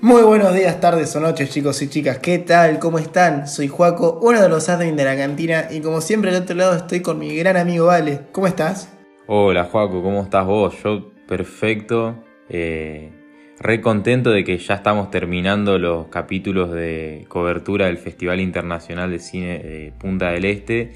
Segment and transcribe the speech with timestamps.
[0.00, 2.20] Muy buenos días, tardes o noches, chicos y chicas.
[2.20, 2.78] ¿Qué tal?
[2.78, 3.48] ¿Cómo están?
[3.48, 6.76] Soy Juaco, uno de los admin de la cantina, y como siempre al otro lado
[6.76, 8.20] estoy con mi gran amigo Vale.
[8.30, 8.96] ¿Cómo estás?
[9.26, 10.80] Hola, Juaco, ¿cómo estás vos?
[10.84, 12.14] Yo perfecto.
[12.48, 13.10] Eh,
[13.58, 19.18] re contento de que ya estamos terminando los capítulos de cobertura del Festival Internacional de
[19.18, 20.92] Cine de Punta del Este.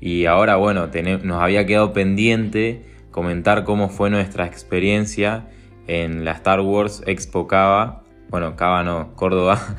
[0.00, 0.90] Y ahora, bueno,
[1.22, 5.48] nos había quedado pendiente comentar cómo fue nuestra experiencia
[5.86, 8.03] en la Star Wars Expo Cava
[8.34, 9.60] bueno, Cava no, Córdoba.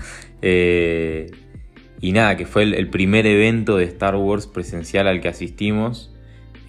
[0.48, 1.32] Eh,
[2.02, 6.14] y nada, que fue el, primer evento de Star Wars presencial al que asistimos.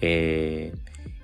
[0.01, 0.73] Eh,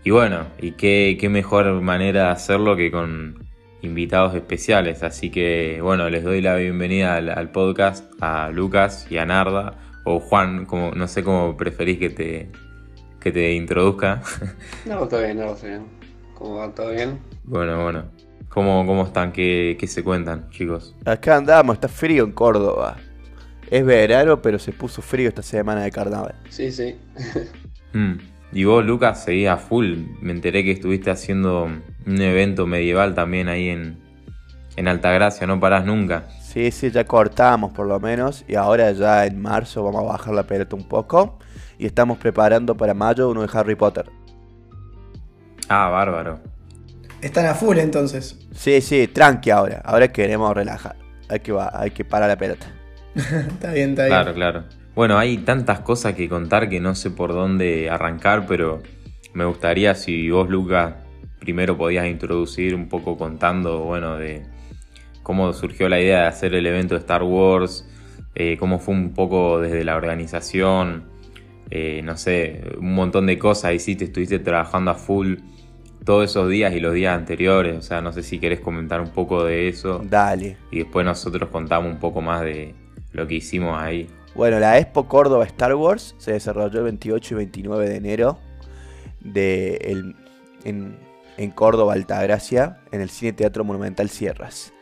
[0.04, 3.44] y bueno, y qué, mejor manera de hacerlo que con
[3.81, 5.02] invitados especiales.
[5.02, 9.80] Así que bueno, les doy la bienvenida al, podcast a Lucas y a Narda.
[10.04, 12.52] O Juan, como, no sé cómo preferís que te,
[13.20, 14.21] que te introduzca.
[14.85, 15.85] No, está bien, no, está bien.
[16.35, 16.71] ¿Cómo va?
[16.71, 17.20] ¿Todo bien?
[17.45, 18.23] Bueno, bueno.
[18.54, 19.32] ¿Cómo, cómo están?
[19.32, 20.96] ¿Qué, se cuentan, chicos?
[21.05, 22.98] Acá andamos, está frío en Córdoba.
[23.71, 26.35] Es verano, pero se puso frío esta semana de carnaval.
[26.49, 26.95] Sí, sí.
[27.93, 28.18] Mm.
[28.51, 30.05] Y vos, Lucas, seguías full.
[30.20, 31.70] Me enteré que estuviste haciendo
[32.07, 33.99] un evento medieval también ahí en,
[34.76, 36.23] en Altagracia, no parás nunca.
[36.41, 38.45] Sí, sí, ya cortamos por lo menos.
[38.48, 41.38] Y ahora ya en marzo vamos a bajar la pelota un poco.
[41.77, 44.10] Y estamos preparando para mayo uno de Harry Potter.
[45.70, 46.52] Ah, bárbaro.
[47.24, 48.38] Están a full entonces.
[48.52, 49.82] Sí, sí, tranqui ahora.
[49.85, 50.98] Ahora queremos relajar.
[51.29, 52.66] Hay que, hay que parar la pelota.
[53.16, 54.07] está bien, está bien.
[54.07, 54.63] Claro, claro.
[54.93, 58.84] Bueno, hay tantas cosas que contar que no sé por dónde arrancar, pero
[59.34, 60.96] me gustaría si vos, Lucas,
[61.40, 64.44] primero podías introducir un poco contando, bueno, de
[65.24, 67.88] cómo surgió la idea de hacer el evento de Star Wars,
[68.35, 71.06] eh, cómo fue un poco desde la organización,
[71.72, 75.38] eh, no sé, un montón de cosas hiciste, estuviste trabajando a full
[76.06, 77.78] todos esos días y los días anteriores.
[77.78, 80.01] O sea, no sé si querés comentar un poco de eso.
[80.03, 80.57] Dale.
[80.72, 82.75] Y después nosotros contamos un poco más de
[83.11, 84.09] lo que hicimos ahí.
[84.35, 88.39] Bueno, la Expo Córdoba Star Wars se desarrolló el 28 y 29 de enero
[89.19, 90.16] de
[90.63, 90.97] en,
[91.38, 94.73] en Córdoba, Altagracia, en el Cine Teatro Monumental Sierras.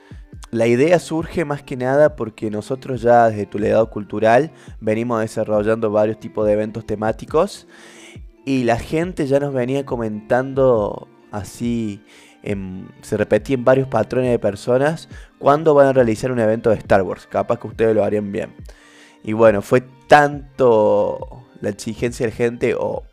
[0.51, 4.51] La idea surge más que nada porque nosotros ya desde tu legado cultural
[4.81, 7.67] venimos desarrollando varios tipos de eventos temáticos
[8.45, 12.03] y la gente ya nos venía comentando así,
[13.01, 15.09] se repetía en varios patrones de personas,
[15.39, 17.27] cuándo van a realizar un evento de Star Wars.
[17.27, 18.53] Capaz que ustedes lo harían bien.
[19.23, 23.03] Y bueno, fue tanto la exigencia de gente o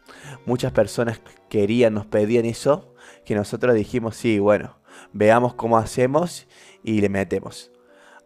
[0.47, 4.79] muchas personas querían, nos pedían eso, que nosotros dijimos, sí, bueno,
[5.13, 6.47] veamos cómo hacemos
[6.83, 7.71] y le metemos.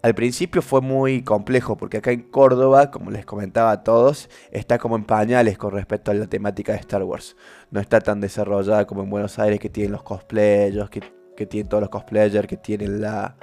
[0.02, 4.76] Al principio fue muy complejo porque acá en Córdoba, como les comentaba a todos, está
[4.78, 7.36] como en pañales con respecto a la temática de Star Wars.
[7.70, 11.02] No está tan desarrollada como en Buenos Aires que tienen los cosplayers, que,
[11.46, 13.36] tienen todos los cosplayers, que tienen la,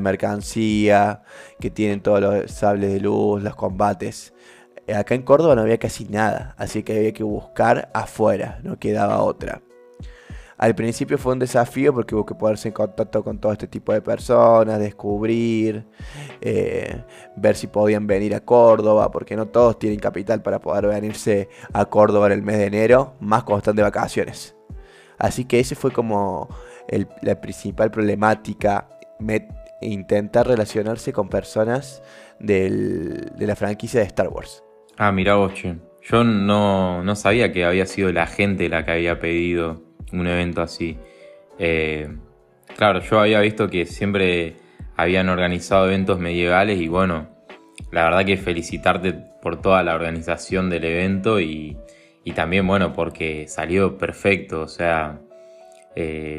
[0.00, 1.22] mercancía,
[1.60, 4.34] que tienen todos los sables de luz, los combates.
[4.88, 8.80] Eh, acá en Córdoba no había casi nada, así que había que buscar afuera, no
[8.80, 9.62] quedaba otra.
[10.60, 13.94] Al principio fue un desafío porque hubo que ponerse en contacto con todo este tipo
[13.94, 15.86] de personas, descubrir,
[16.42, 17.02] eh,
[17.34, 21.86] ver si podían venir a Córdoba, porque no todos tienen capital para poder venirse a
[21.86, 24.54] Córdoba en el mes de enero, más cuando están de vacaciones.
[25.16, 26.54] Así que ese fue como
[27.22, 28.86] la principal problemática,
[29.80, 32.02] intentar relacionarse con personas
[32.38, 34.62] de la franquicia de Star Wars.
[34.98, 39.18] Ah, mira vos, Yo no, no sabía que había sido la gente la que había
[39.20, 40.98] pedido un evento así.
[41.58, 42.08] Eh,
[42.76, 44.56] claro, yo había visto que siempre
[44.96, 47.28] habían organizado eventos medievales y bueno,
[47.90, 49.12] la verdad que felicitarte
[49.42, 51.76] por toda la organización del evento y,
[52.34, 55.18] también bueno, porque salió perfecto, o sea,
[55.96, 56.38] eh,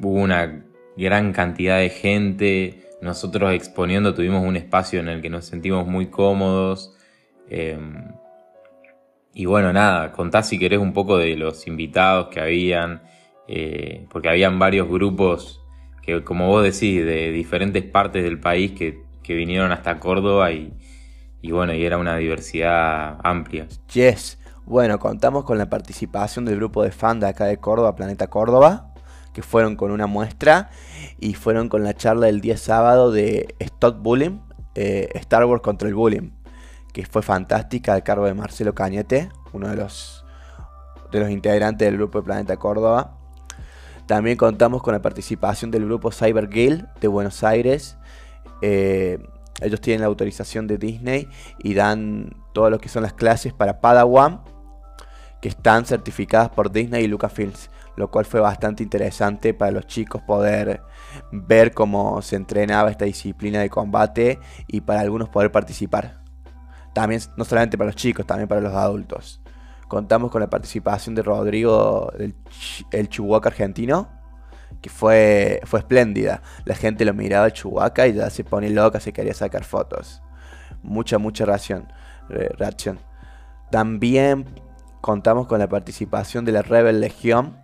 [0.00, 0.64] hubo una
[0.96, 6.06] gran cantidad de gente, nosotros exponiendo tuvimos un espacio en el que nos sentimos muy
[6.06, 6.96] cómodos.
[7.50, 7.76] Eh,
[9.34, 13.02] y bueno, nada, contá si querés un poco de los invitados que habían,
[13.48, 15.60] eh, porque habían varios grupos
[16.02, 20.70] que, como vos decís, de diferentes partes del país que, vinieron hasta Córdoba y,
[21.50, 23.66] bueno, y era una diversidad amplia.
[23.92, 28.28] Yes, bueno, contamos con la participación del grupo de fans de acá de Córdoba, Planeta
[28.28, 28.92] Córdoba,
[29.32, 30.70] que fueron con una muestra
[31.18, 34.40] y fueron con la charla del día sábado de Stop Bullying,
[34.74, 36.30] eh, Star Wars contra el Bullying
[36.94, 40.24] que fue fantástica al cargo de Marcelo Cañete, uno de los,
[41.10, 43.18] de los integrantes del grupo de Planeta Córdoba.
[44.06, 47.98] También contamos con la participación del grupo Cyber Guild de Buenos Aires.
[48.62, 49.18] Eh,
[49.60, 53.80] ellos tienen la autorización de Disney y dan todo lo que son las clases para
[53.80, 54.42] Padawan,
[55.40, 57.70] que están certificadas por Disney y Lucasfilms.
[57.96, 60.82] lo cual fue bastante interesante para los chicos poder
[61.30, 66.23] ver cómo se entrenaba esta disciplina de combate y para algunos poder participar.
[66.94, 69.40] También, no solamente para los chicos, también para los adultos.
[69.88, 72.34] Contamos con la participación de Rodrigo, el,
[72.90, 74.08] el Chihuahua argentino,
[74.80, 76.42] que fue, fue espléndida.
[76.64, 80.22] La gente lo miraba al Chihuahua y ya se pone loca, se quería sacar fotos.
[80.82, 81.88] Mucha, mucha reacción.
[82.28, 82.98] reacción.
[83.70, 84.46] También
[85.00, 87.58] contamos con la participación de la Rebel Legión,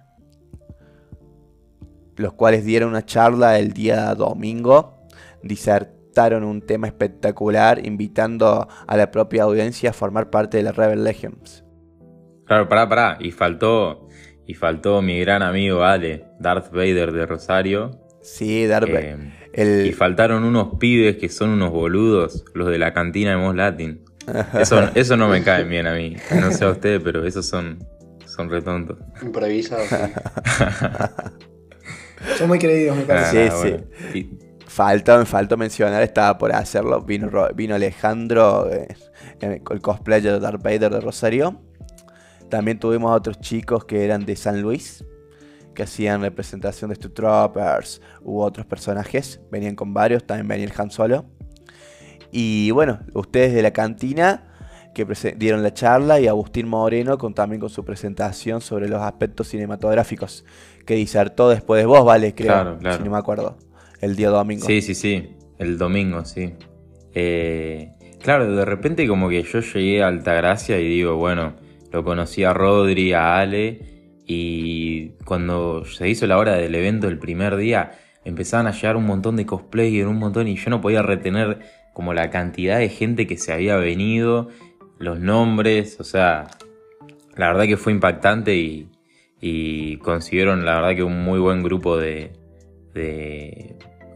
[2.17, 5.07] los cuales dieron una charla el día domingo,
[6.43, 11.65] un tema espectacular, invitando a la propia audiencia a formar parte de la Rebel Legions.
[12.47, 14.09] Claro, pará, pará, y faltó,
[14.47, 18.01] y faltó mi gran amigo Ale, Darth Vader de Rosario.
[18.23, 19.17] Sí, Darth eh,
[19.55, 19.87] Vader.
[19.87, 24.05] Y faltaron unos pibes que son unos boludos, los de la cantina de Mos Latin.
[24.61, 26.15] Eso, eso no me cae bien a mí.
[26.39, 27.79] No sé a ustedes, pero esos son,
[28.27, 28.99] son retontos.
[29.23, 29.89] Improvisados.
[32.37, 33.49] Son muy creídos, me parece.
[33.49, 33.77] Ah, sí,
[34.13, 34.50] sí.
[34.71, 37.03] Faltó, faltó mencionar, estaba por hacerlo.
[37.03, 38.87] Vino, vino Alejandro, eh,
[39.41, 41.61] el cosplayer de Darth Vader de Rosario.
[42.49, 45.05] También tuvimos a otros chicos que eran de San Luis,
[45.75, 49.41] que hacían representación de Troopers u otros personajes.
[49.51, 51.25] Venían con varios, también venía el Han Solo.
[52.31, 54.47] Y bueno, ustedes de la cantina
[54.95, 55.05] que
[55.37, 60.45] dieron la charla y Agustín Moreno con, también con su presentación sobre los aspectos cinematográficos
[60.87, 62.97] que disertó después de vos, vale, creo, claro, claro.
[62.97, 63.57] si no me acuerdo,
[64.01, 64.67] el día domingo.
[64.67, 66.55] Sí, sí, sí, el domingo, sí.
[67.15, 67.93] Eh,
[68.23, 71.55] claro, de repente como que yo llegué a Altagracia y digo, bueno,
[71.93, 77.19] lo conocí a Rodri, a Ale, y cuando se hizo la hora del evento el
[77.19, 77.93] primer día,
[78.25, 81.61] empezaban a llegar un montón de cosplayers, un montón, y yo no podía retener
[81.93, 84.49] como la cantidad de gente que se había venido,
[84.99, 86.47] los nombres, o sea,
[87.37, 88.87] la verdad que fue impactante y,
[90.03, 92.31] consiguieron la verdad que un muy buen grupo de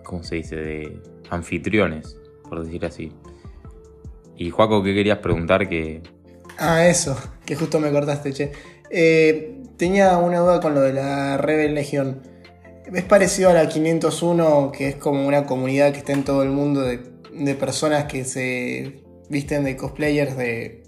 [0.05, 0.57] ¿cómo se dice?
[0.57, 2.17] de anfitriones,
[2.49, 3.13] por decir así.
[4.37, 6.03] Y Juaco, ¿qué querías preguntar que
[6.59, 8.53] Ah, eso, que justo me cortaste, che.
[8.91, 12.23] Eh, tenía una duda con lo de la Rebel Legión.
[12.93, 16.51] ¿Es parecido a la 501, que es como una comunidad que está en todo el
[16.51, 16.99] mundo de,
[17.55, 20.85] personas que se visten de cosplayers de,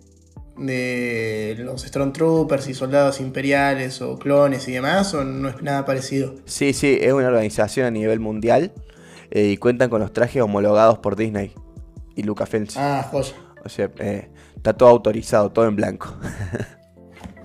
[0.56, 5.12] de los Stormtroopers y soldados imperiales o clones y demás?
[5.14, 6.36] ¿O no es nada parecido?
[6.44, 8.72] Sí, sí, es una organización a nivel mundial
[9.31, 11.52] eh, y cuentan con los trajes homologados por Disney
[12.14, 12.67] y Lucasfilm.
[12.76, 13.34] Ah, joya.
[13.64, 14.31] O sea, eh,
[14.67, 16.08] Está todo autorizado, todo en blanco.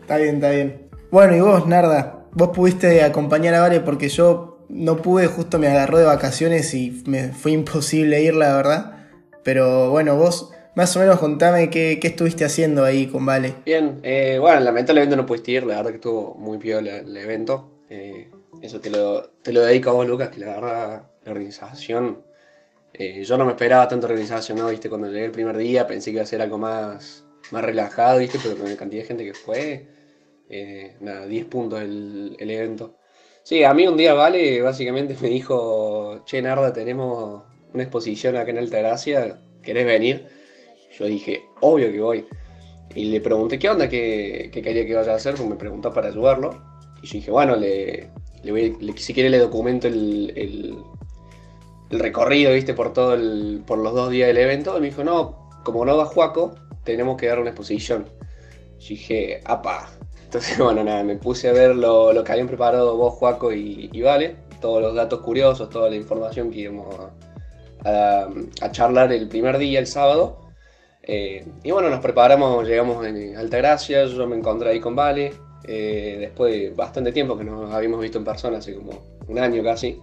[0.00, 0.88] está bien, está bien.
[1.12, 5.68] Bueno, y vos, Narda, vos pudiste acompañar a Vale porque yo no pude, justo me
[5.68, 9.06] agarró de vacaciones y me fue imposible ir, la verdad.
[9.44, 13.54] Pero bueno, vos más o menos contame qué, estuviste haciendo ahí con Vale.
[13.64, 17.70] Bien, eh, bueno, lamentablemente no pudiste ir, la verdad que estuvo muy piola el evento.
[17.90, 18.28] Eh,
[18.62, 22.24] eso te lo, te lo dedico a vos, Lucas, que la verdad la organización
[22.94, 24.68] eh, yo no me esperaba tanto organización, ¿no?
[24.68, 24.88] ¿Viste?
[24.88, 28.38] Cuando llegué el primer día pensé que iba a ser algo más, más relajado, ¿viste?
[28.42, 29.86] Pero con la cantidad de gente que fue,
[30.50, 32.98] eh, nada, 10 puntos el, el, evento.
[33.42, 38.50] Sí, a mí un día Vale básicamente me dijo, che Narda, tenemos una exposición acá
[38.50, 40.26] en Altagracia, ¿querés venir?
[40.98, 42.26] Yo dije, obvio que voy.
[42.94, 45.92] Y le pregunté qué onda, qué, qué quería que vaya a hacer, porque me preguntó
[45.92, 46.62] para ayudarlo.
[47.02, 48.10] Y yo dije, bueno, le,
[48.96, 50.76] si quiere le documento el,
[51.90, 54.76] recorrido, viste, por todo el, por los dos días del evento.
[54.76, 58.06] Y me dijo, no, como no va Juaco, tenemos que dar una exposición.
[58.78, 59.90] Yo dije, apa.
[60.24, 63.88] Entonces, bueno, nada, me puse a ver lo, lo que habían preparado vos, Juaco y,
[64.02, 66.96] Vale, todos los datos curiosos, toda la información que íbamos
[67.84, 68.28] a,
[68.70, 70.38] charlar el primer día, el sábado.
[71.02, 76.16] Eh, y bueno, nos preparamos, llegamos en Altagracia, yo me encontré ahí con Vale, eh,
[76.20, 80.00] después de bastante tiempo que nos habíamos visto en persona, hace como un año casi.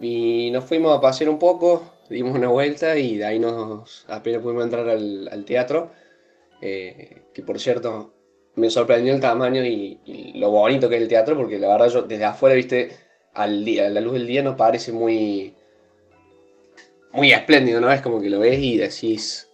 [0.00, 4.42] Y nos fuimos a pasear un poco, dimos una vuelta y de ahí nos apenas
[4.42, 5.90] pudimos entrar al, teatro.
[6.60, 8.12] Eh, que por cierto,
[8.54, 12.02] me sorprendió el tamaño y, lo bonito que es el teatro, porque la verdad yo
[12.02, 12.92] desde afuera, viste,
[13.34, 15.54] al día, a la luz del día nos parece muy,
[17.12, 17.90] muy espléndido, ¿no?
[17.90, 19.48] Es como que lo ves y decís,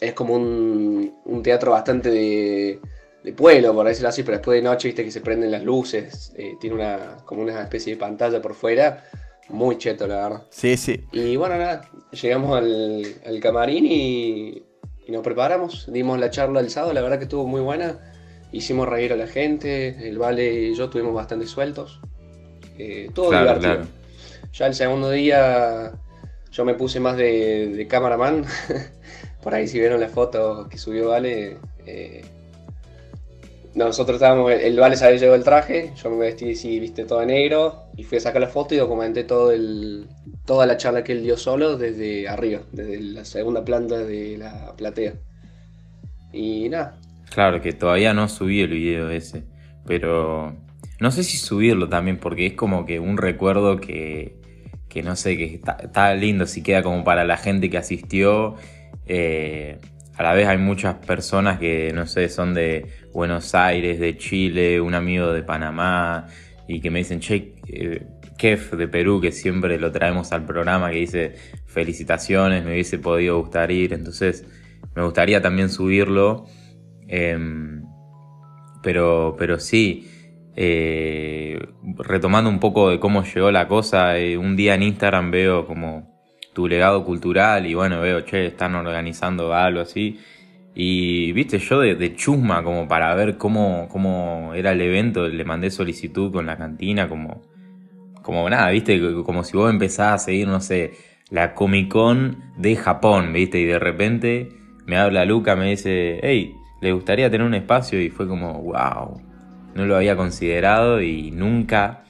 [0.00, 2.80] es como un, un teatro bastante de,
[3.24, 6.32] de, pueblo, por decirlo así, pero después de noche, viste, que se prenden las luces,
[6.36, 9.04] eh, tiene una, como una especie de pantalla por fuera
[9.48, 10.42] muy cheto, la verdad.
[10.50, 11.04] Sí, sí.
[11.12, 14.64] Y bueno, nada, llegamos al, camarín y,
[15.08, 15.86] nos preparamos.
[15.92, 17.98] Dimos la charla el sábado, la verdad que estuvo muy buena.
[18.52, 22.00] Hicimos reír a la gente, el Vale y yo estuvimos bastante sueltos.
[22.78, 23.86] Eh, todo divertido.
[24.52, 25.92] Ya el segundo día
[26.52, 28.44] yo me puse más de, de cameraman.
[29.42, 32.24] Por ahí si vieron la foto que subió Vale, eh,
[33.74, 37.20] nosotros estábamos, el Vale se había llevado el traje, yo me vestí así, viste, todo
[37.20, 40.06] de negro, y fui a sacar la foto y documenté todo el,
[40.44, 44.74] toda la charla que él dio solo desde arriba, desde la segunda planta de la
[44.76, 45.14] platea.
[46.32, 46.98] Y nada.
[47.32, 49.44] Claro, que todavía no subí el video ese,
[49.86, 50.54] pero
[51.00, 54.36] no sé si subirlo también, porque es como que un recuerdo que,
[54.88, 58.54] que no sé, que está, lindo, si queda como para la gente que asistió.
[59.06, 59.78] Eh,
[60.16, 64.80] a la vez hay muchas personas que, no sé, son de Buenos Aires, de Chile,
[64.80, 66.28] un amigo de Panamá,
[66.68, 68.06] y que me dicen, che, eh,
[68.38, 71.34] Kef de Perú, que siempre lo traemos al programa, que dice,
[71.66, 74.46] felicitaciones, me hubiese podido gustar ir, entonces
[74.94, 76.46] me gustaría también subirlo,
[77.08, 77.84] em,
[78.82, 80.08] pero, pero sí,
[80.56, 81.58] eh,
[81.98, 86.13] retomando un poco de cómo llegó la cosa, eh, un día en Instagram veo como
[86.54, 90.18] tu legado cultural y bueno, veo, che, están organizando algo así.
[90.74, 95.70] Y viste, yo de, chusma como para ver cómo, cómo era el evento, le mandé
[95.70, 97.42] solicitud con la cantina, como,
[98.22, 100.94] como nada, viste, como si vos empezás a seguir, no sé,
[101.30, 104.48] la Comic Con de Japón, viste, y de repente
[104.86, 109.20] me habla Luca, me dice, hey, le gustaría tener un espacio y fue como, wow,
[109.74, 112.00] no lo había considerado y nunca...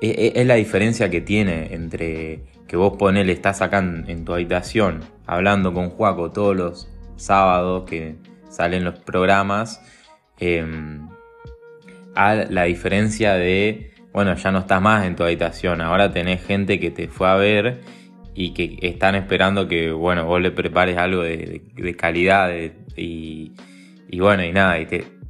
[0.00, 4.32] Es, e, es la diferencia que tiene entre que vos ponele, estás acá en, tu
[4.32, 8.14] habitación hablando con Juaco todos los sábados que
[8.48, 9.82] salen los programas,
[10.38, 11.08] em,
[12.14, 16.78] a la diferencia de, bueno, ya no estás más en tu habitación, ahora tenés gente
[16.78, 17.80] que te fue a ver
[18.36, 22.52] y que están esperando que, bueno, vos le prepares algo de, calidad
[22.96, 23.52] y,
[24.16, 24.78] bueno, y nada,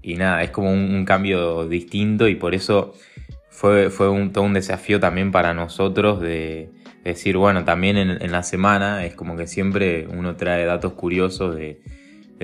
[0.02, 2.92] y, nada, es como un, cambio distinto y por eso
[3.48, 8.42] fue, fue un, todo un desafío también para nosotros de decir, bueno, también en, la
[8.42, 11.80] semana es como que siempre uno trae datos curiosos de,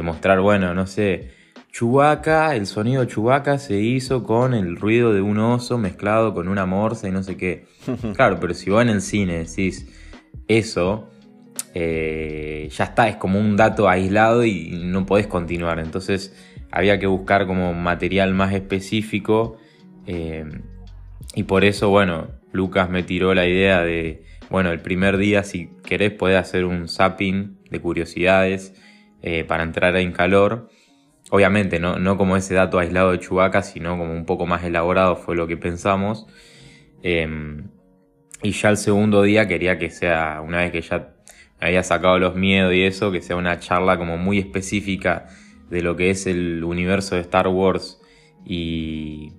[0.02, 1.30] mostrar, bueno, no sé,
[1.72, 6.66] Chubaca, el sonido Chubaca se hizo con el ruido de un oso mezclado con una
[6.66, 7.66] morsa y no sé qué.
[8.14, 9.86] Claro, pero si vos en el cine decís
[10.48, 11.10] eso,
[11.74, 15.78] eh, ya está, es como un dato aislado y no podés continuar.
[15.78, 16.34] Entonces
[16.70, 19.58] había que buscar como material más específico
[20.06, 20.44] eh,
[21.34, 25.70] y por eso, bueno, Lucas me tiró la idea de bueno, el primer día, si
[25.84, 28.74] querés, podés hacer un zapping de curiosidades
[29.22, 30.68] eh, para entrar en calor.
[31.30, 35.34] Obviamente, no, como ese dato aislado de Chubaca, sino como un poco más elaborado fue
[35.34, 36.26] lo que pensamos.
[37.02, 37.68] Em,
[38.42, 41.14] y ya el segundo día quería que sea, una vez que ya
[41.60, 45.26] me había sacado los miedos y eso, que sea una charla como muy específica
[45.70, 48.00] de lo que es el universo de Star Wars
[48.44, 49.32] y,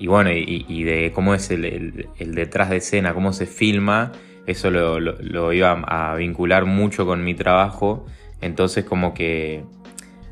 [0.00, 4.12] y bueno, y, de cómo es el, detrás de escena, cómo se filma,
[4.46, 8.06] eso lo, iba a vincular mucho con mi trabajo.
[8.40, 9.64] Entonces como que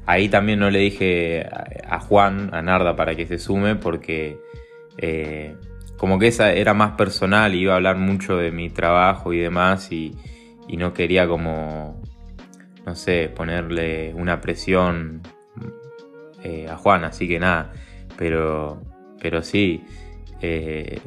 [0.06, 1.48] ahí también no le dije
[1.84, 4.38] a, Juan, a Narda, para que se sume, porque
[4.98, 5.56] eh,
[5.96, 9.90] como que esa era más personal, iba a hablar mucho de mi trabajo y demás,
[9.90, 10.14] y,
[10.78, 12.00] no quería como,
[12.84, 15.22] no sé, ponerle una presión
[16.44, 17.72] eh, a Juan, así que nada,
[18.16, 18.80] pero
[19.28, 19.82] pero sí,
[20.40, 21.00] eh,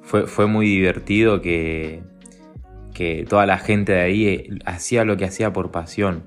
[0.00, 2.00] fue, muy divertido que,
[2.94, 6.24] que toda la gente de ahí eh, hacía lo que hacía por pasión.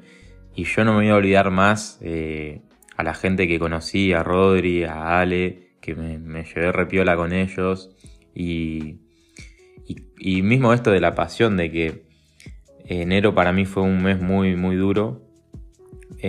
[0.55, 2.62] Y yo no me voy a olvidar más eh,
[2.98, 7.89] a la gente que conocí, a Rodri, a Ale, que me, llevé repiola con ellos.
[8.36, 9.00] Y,
[10.20, 12.05] y, mismo esto de la pasión, de que
[12.86, 15.27] enero para mí fue un mes muy, muy duro.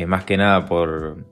[0.07, 1.32] más que nada por,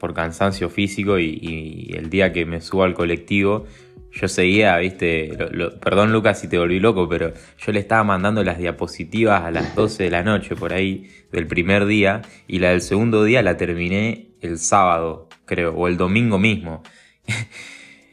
[0.00, 3.66] por cansancio físico y, el día que me subo al colectivo,
[4.10, 5.38] yo seguía, viste,
[5.80, 9.74] perdón Lucas si te volví loco, pero yo le estaba mandando las diapositivas a las
[9.76, 13.56] 12 de la noche por ahí del primer día y la del segundo día la
[13.56, 16.82] terminé el sábado, creo, o el domingo mismo.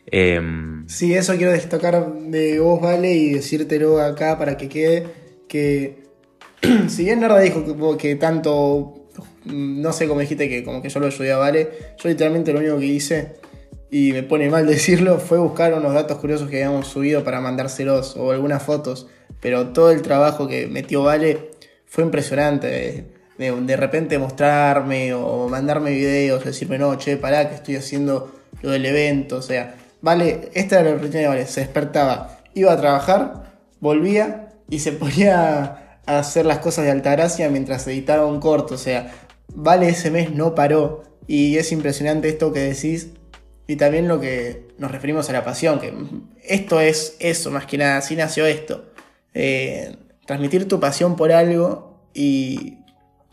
[0.09, 5.05] Em, sí, eso quiero destacar de vos, Vale, y decírtelo acá para que quede
[5.49, 6.07] que
[6.87, 8.96] si bien Narda dijo que tanto
[9.51, 11.69] no sé cómo dijiste que como que yo lo ayudé a Vale.
[11.97, 13.35] Yo literalmente lo único que hice,
[13.89, 18.15] y me pone mal decirlo, fue buscar unos datos curiosos que habíamos subido para mandárselos
[18.17, 19.07] o algunas fotos.
[19.39, 21.51] Pero todo el trabajo que metió Vale
[21.85, 23.05] fue impresionante.
[23.37, 28.85] De, repente mostrarme o mandarme videos, decirme, no, che, pará, que estoy haciendo lo del
[28.85, 29.37] evento.
[29.37, 31.45] O sea, Vale, esta era la rutina de Vale.
[31.45, 37.49] Se despertaba, iba a trabajar, volvía y se ponía a hacer las cosas de Altagracia
[37.49, 38.73] mientras editaba un corto.
[38.75, 39.11] O sea,
[39.53, 41.03] Vale ese mes no paró.
[41.27, 43.11] Y es impresionante esto que decís.
[43.67, 45.93] Y también lo que nos referimos a la pasión, que
[46.43, 48.85] esto es eso, más que nada, así nació esto.
[49.33, 52.77] Eh, transmitir tu pasión por algo y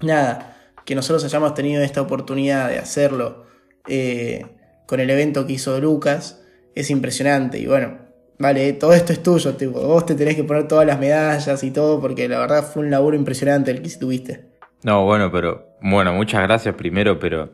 [0.00, 3.46] nada, que nosotros hayamos tenido esta oportunidad de hacerlo.
[3.86, 4.44] Eh,
[4.86, 6.42] con el evento que hizo Lucas,
[6.74, 7.58] es impresionante.
[7.58, 7.98] Y bueno,
[8.38, 11.70] vale, todo esto es tuyo, tipo, vos te tenés que poner todas las medallas y
[11.70, 14.46] todo, porque la verdad fue un laburo impresionante el que tuviste.
[14.82, 17.52] No, bueno, pero, bueno, muchas gracias primero, pero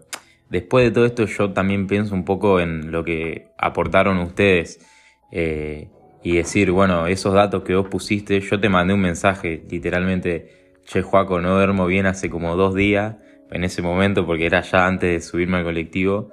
[0.49, 4.87] después de todo esto yo también pienso un poco en lo que aportaron ustedes.
[5.33, 5.89] Eh,
[6.23, 11.03] y decir, bueno, esos datos que vos pusiste, yo te mandé un mensaje, literalmente, che,
[11.03, 13.17] Juaco, no duermo bien hace como dos días,
[13.51, 16.31] en ese momento, porque era ya antes de subirme al colectivo.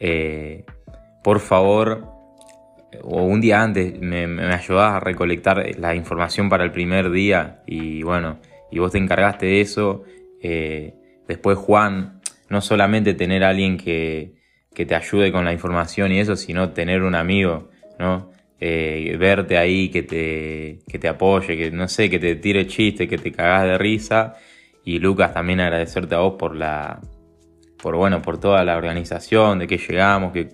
[0.00, 0.64] Eh,
[1.22, 2.04] por favor,
[3.02, 7.62] o un día antes, me, me ayudás a recolectar la información para el primer día,
[7.66, 8.38] y bueno,
[8.70, 10.02] y vos te encargaste de eso.
[10.42, 10.94] Eh,
[11.28, 14.34] después, Juan, no solamente tener a alguien que,
[14.74, 18.30] que te ayude con la información y eso, sino tener un amigo, ¿no?
[18.60, 23.08] Eh, verte ahí, que te, que te apoye, que no sé, que te tire chiste,
[23.08, 24.34] que te cagás de risa.
[24.84, 27.00] Y Lucas, también agradecerte a vos por la,
[27.82, 30.50] por bueno, por toda la organización, de que llegamos, que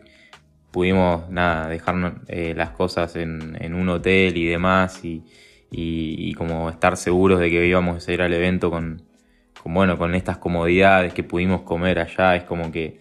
[0.70, 5.24] pudimos, nada, dejarnos eh, las cosas en, un hotel y demás, y,
[5.70, 9.02] y, y, como estar seguros de que íbamos a ir al evento con,
[9.62, 13.00] con bueno, con estas comodidades que pudimos comer allá, es como que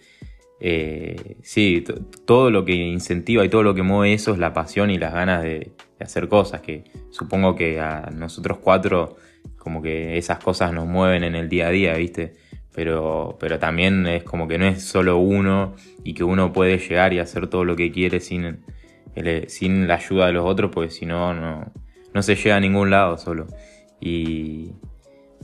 [0.60, 1.84] eh, sí,
[2.24, 5.12] todo lo que incentiva y todo lo que mueve eso es la pasión y las
[5.12, 9.16] ganas de, hacer cosas, que supongo que a nosotros cuatro
[9.56, 12.34] como que esas cosas nos mueven en el día a día, ¿viste?
[12.72, 15.74] Pero, pero también es como que no es solo uno
[16.04, 18.60] y que uno puede llegar y hacer todo lo que quiere sin,
[19.16, 21.72] el, sin la ayuda de los otros, porque si no, no,
[22.14, 23.48] no se llega a ningún lado solo.
[24.00, 24.70] Y,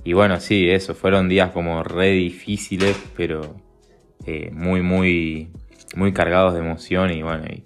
[0.05, 3.57] y bueno, sí, eso, fueron días como re difíciles, pero
[4.27, 5.51] eh, muy, muy,
[5.97, 7.65] muy cargados de emoción y bueno, y,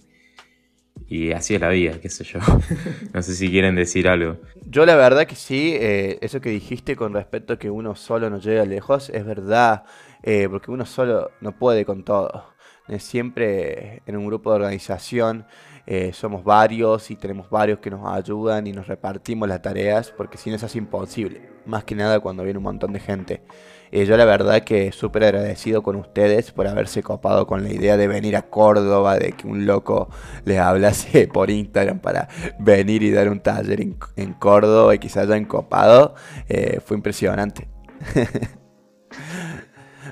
[1.09, 2.39] y, así es la vida, qué sé yo.
[3.13, 4.37] no sé si quieren decir algo.
[4.65, 8.31] Yo la verdad que sí, eh, eso que dijiste con respecto a que uno solo
[8.31, 9.83] no llega lejos, es verdad,
[10.23, 12.57] eh, porque uno solo no puede con todo.
[12.99, 15.45] Siempre en un grupo de organización
[15.91, 20.37] eh, somos varios y tenemos varios que nos ayudan y nos repartimos las tareas, porque
[20.37, 23.43] si no eso es imposible, más que nada cuando viene un montón de gente.
[23.91, 27.97] Eh, yo la verdad que súper agradecido con ustedes por haberse copado con la idea
[27.97, 30.11] de venir a Córdoba, de que un loco
[30.45, 35.47] les hablase por Instagram para venir y dar un taller en, Córdoba y se hayan
[35.47, 36.15] copado.
[36.51, 37.67] Eh, fue impresionante.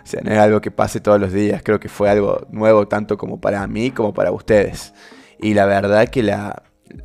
[0.03, 2.89] o sea, no es algo que pase todos los días, creo que fue algo nuevo
[2.89, 4.95] tanto como para mí como para ustedes.
[5.41, 6.63] Y la verdad que la,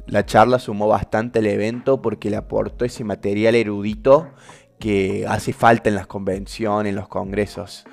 [0.07, 4.29] la charla sumó bastante al evento porque le aportó ese material erudito
[4.79, 7.85] que hace falta en las convenciones, en los congresos.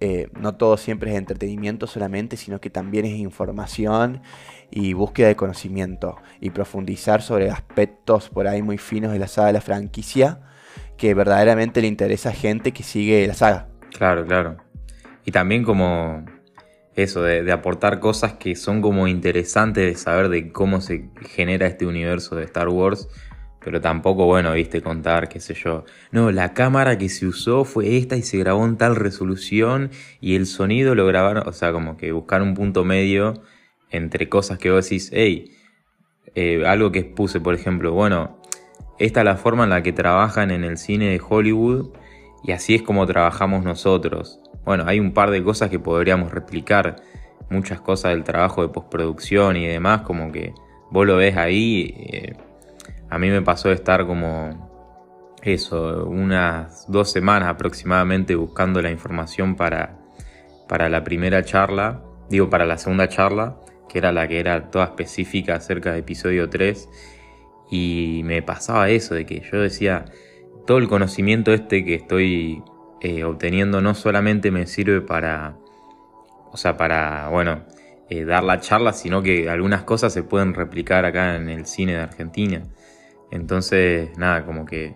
[0.00, 4.22] Eh, no todo siempre es entretenimiento solamente, sino que también es información
[4.70, 9.48] y búsqueda de conocimiento y profundizar sobre aspectos por ahí muy finos de la saga
[9.48, 10.40] de la franquicia
[10.96, 13.68] que verdaderamente le interesa a gente que sigue la saga.
[13.96, 14.56] Claro, claro.
[15.24, 16.24] Y también como
[17.02, 21.86] eso, de, aportar cosas que son como interesantes de saber de cómo se genera este
[21.86, 23.08] universo de Star Wars
[23.60, 25.84] pero tampoco, bueno, viste, contar, qué sé yo.
[26.10, 30.36] No, la cámara que se usó fue esta y se grabó en tal resolución y
[30.36, 33.42] el sonido lo grabaron, o sea, como que buscar un punto medio
[33.90, 35.52] entre cosas que vos decís, hey,
[36.34, 38.40] eh, algo que puse, por ejemplo, bueno,
[38.98, 41.90] esta es la forma en la que trabajan en el cine de Hollywood
[42.42, 44.40] y así es como trabajamos nosotros.
[44.64, 46.96] Bueno, hay un par de cosas que podríamos replicar,
[47.50, 50.52] muchas cosas del trabajo de postproducción y demás, como que
[50.90, 51.94] vos lo ves ahí.
[51.96, 52.36] Eh,
[53.10, 54.68] a mí me pasó de estar como
[55.42, 59.98] eso, unas dos semanas aproximadamente buscando la información para,
[60.68, 63.56] para la primera charla, digo para la segunda charla,
[63.88, 66.88] que era la que era toda específica acerca de episodio 3,
[67.70, 70.06] y me pasaba eso, de que yo decía,
[70.68, 72.62] todo el conocimiento este que estoy
[73.00, 75.56] eh, obteniendo no solamente me sirve para,
[76.52, 77.64] o sea, para, bueno,
[78.10, 81.94] eh, dar la charla, sino que algunas cosas se pueden replicar acá en el cine
[81.94, 82.64] de Argentina.
[83.30, 84.94] Entonces, nada, como que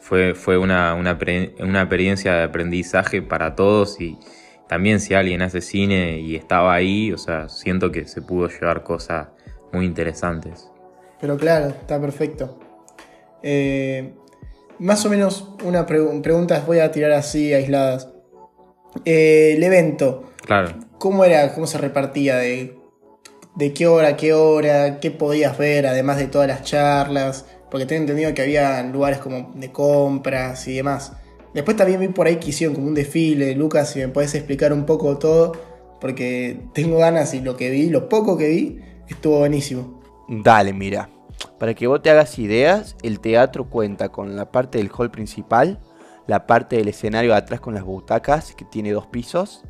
[0.00, 4.18] fue, fue una, una, experiencia de aprendizaje para todos y
[4.68, 8.82] también si alguien hace cine y estaba ahí, o sea, siento que se pudo llevar
[8.82, 9.28] cosas
[9.72, 10.70] muy interesantes.
[11.22, 12.58] Pero claro, está perfecto.
[13.42, 14.12] Eh,
[14.80, 18.08] más o menos una pre pregunta voy a tirar así, aisladas.
[19.04, 20.32] Eh, el evento.
[20.44, 20.74] Claro.
[20.98, 21.54] ¿Cómo era?
[21.54, 22.36] ¿Cómo se repartía?
[22.36, 22.80] ¿De
[23.54, 27.86] de qué hora a qué hora, qué podías ver, además de todas las charlas, porque
[27.86, 31.12] tengo entendido que había lugares como de compras y demás.
[31.54, 34.72] Después también vi por ahí que hicieron como un desfile, Lucas, si me puedes explicar
[34.72, 35.52] un poco todo,
[36.00, 40.00] porque tengo ganas y lo que vi, lo poco que vi, estuvo buenísimo.
[40.28, 41.10] Dale, mira.
[41.58, 45.78] Para que vos te hagas ideas, el teatro cuenta con la parte del hall principal,
[46.26, 49.64] la parte del escenario atrás con las butacas, que tiene dos pisos,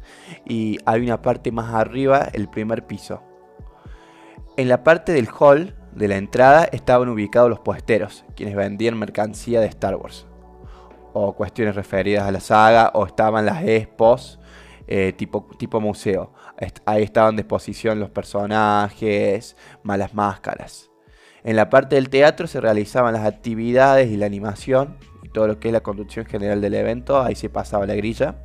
[0.44, 3.22] y hay una parte más arriba, el primer piso.
[4.56, 9.60] En la parte del hall de la entrada estaban ubicados los puesteros, quienes vendían mercancía
[9.60, 10.26] de Star Wars,
[11.12, 14.38] o cuestiones referidas a la saga, o estaban las expos,
[14.86, 16.32] eh, tipo, tipo museo.
[16.84, 20.89] Ahí estaban de exposición los personajes, malas máscaras.
[21.44, 25.58] En la parte del teatro se realizaban las actividades y la animación y todo lo
[25.58, 27.20] que es la conducción general del evento.
[27.22, 28.36] Ahí se pasaba la grilla.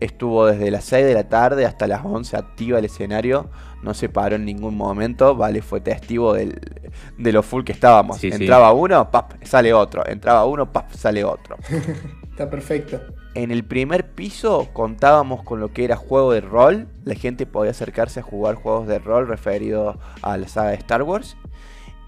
[0.00, 3.50] Estuvo desde las 6 de la tarde hasta las 11 activa el escenario.
[3.82, 5.36] No se paró en ningún momento.
[5.36, 8.22] Vale, fue testigo de lo full que estábamos.
[8.24, 10.04] Entraba uno, pap, sale otro.
[10.06, 11.56] Entraba uno, pap, sale otro.
[12.30, 13.00] Está perfecto.
[13.34, 16.88] En el primer piso contábamos con lo que era juego de rol.
[17.04, 21.02] La gente podía acercarse a jugar juegos de rol referidos a la saga de Star
[21.02, 21.36] Wars.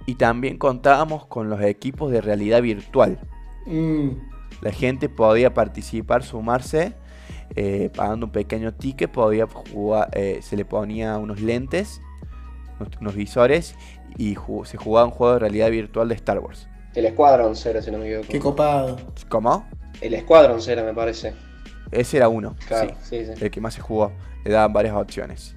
[0.06, 3.18] Y también contábamos con los equipos de realidad virtual.
[3.66, 4.10] Mm.
[4.60, 6.94] La gente podía participar, sumarse,
[7.56, 12.00] eh, pagando un pequeño ticket, podía jugar, eh, se le ponía unos lentes,
[13.00, 13.76] unos visores
[14.16, 16.68] y se jugaba un juego de realidad virtual de Star Wars.
[16.94, 18.28] El Squadron era, si no me equivoco.
[18.28, 18.96] Qué copado.
[19.28, 19.66] ¿Cómo?
[20.00, 21.34] El Squadron era, me parece.
[21.90, 24.12] Ese era uno, claro, sí, sí, el que más se jugó.
[24.44, 25.56] Le daban varias opciones.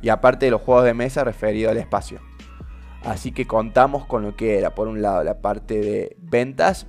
[0.00, 2.20] Y aparte de los juegos de mesa referidos al espacio.
[3.04, 6.86] Así que contamos con lo que era, por un lado, la parte de ventas,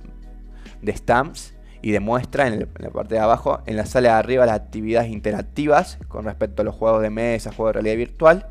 [0.80, 3.60] de stamps y de muestra en, la parte de abajo.
[3.66, 7.52] En la sala de arriba las actividades interactivas con respecto a los juegos de mesa,
[7.52, 8.46] juegos de realidad virtual.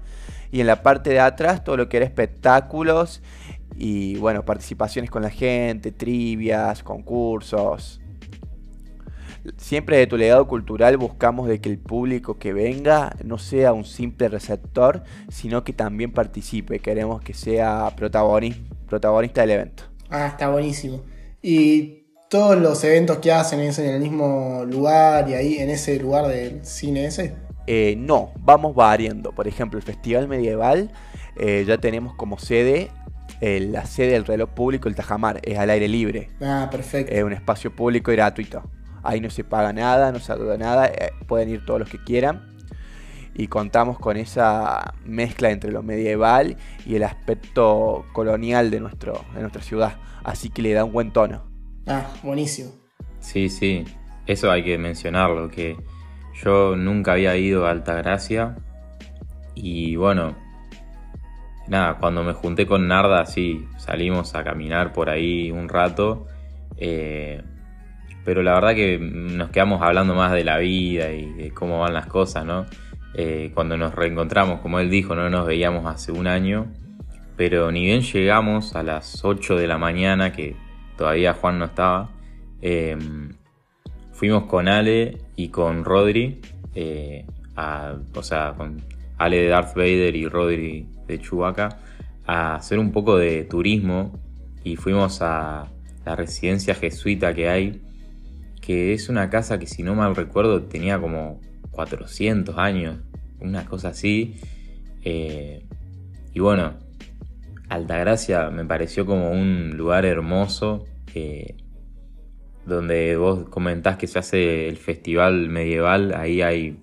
[0.52, 3.24] Y en la parte de atrás todo lo que era espectáculos
[3.76, 8.03] y bueno, participaciones con la gente, trivias, concursos.
[9.58, 13.86] Siempre de tu legado cultural buscamos de que el público que venga no sea un
[13.86, 16.80] simple receptor, sino que también participe.
[16.80, 19.84] Queremos que sea protagonista del evento.
[20.10, 21.02] Ah, está buenísimo.
[21.42, 26.00] Y todos los eventos que hacen es en el mismo lugar y ahí en ese
[26.00, 27.36] lugar del cine ese.
[27.68, 29.32] Eh, no, vamos variando.
[29.34, 30.92] Por ejemplo, el Festival Medieval
[31.36, 32.92] eh, ya tenemos como sede
[33.42, 36.30] eh, la sede del reloj público, el Tajamar, es al aire libre.
[36.42, 37.14] Ah, perfecto.
[37.14, 38.64] Es un espacio público y gratuito.
[39.04, 42.04] Ahí no se paga nada, no se ayuda nada, eh, pueden ir todos los que
[42.04, 42.54] quieran.
[43.36, 49.42] Y contamos con esa mezcla entre lo medieval y el aspecto colonial de, nuestro, de
[49.42, 49.98] nuestra ciudad.
[50.24, 51.44] Así que le da un buen tono.
[51.88, 52.72] Ah, buenísimo.
[53.20, 53.86] Sí, sí,
[54.28, 55.78] eso hay que mencionarlo, que
[56.44, 58.56] yo nunca había ido a Altagracia
[59.56, 60.36] y bueno,
[61.68, 66.28] nada, cuando me junté con Narda, sí, salimos a caminar por ahí un rato.
[66.78, 67.42] Eh,
[68.24, 71.94] pero la verdad que nos quedamos hablando más de la vida y de cómo van
[71.94, 72.66] las cosas, ¿no?
[73.16, 76.68] Eh, cuando nos reencontramos, como él dijo, no nos veíamos hace un año,
[77.36, 80.56] pero ni bien llegamos a las 8 de la mañana, que
[80.98, 82.10] todavía Juan no estaba,
[82.62, 83.34] em,
[84.14, 86.40] fuimos con Ale y con Rodri,
[86.76, 87.26] eh,
[88.16, 88.82] o sea, con
[89.18, 91.78] Ale de Darth Vader y Rodri de Chewbacca,
[92.26, 94.20] a hacer un poco de turismo
[94.64, 95.68] y fuimos a
[96.06, 97.82] la residencia jesuita que hay
[98.66, 102.98] que es una casa que si no mal recuerdo tenía como 400 años,
[103.42, 104.36] una cosa así.
[105.04, 105.66] Eh,
[106.34, 106.76] y bueno,
[107.68, 111.58] Altagracia me pareció como un lugar hermoso, eh,
[112.66, 116.78] donde vos comentás que se hace el festival medieval, ahí hay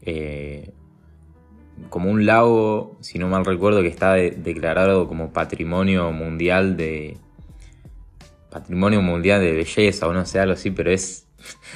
[0.00, 0.72] eh,
[1.88, 7.16] como un lago, si no mal recuerdo, que está declarado como patrimonio mundial de,
[8.52, 11.28] patrimonio mundial de belleza o no sé, algo así, pero es...